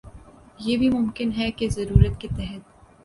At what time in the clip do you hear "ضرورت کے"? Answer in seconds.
1.69-2.27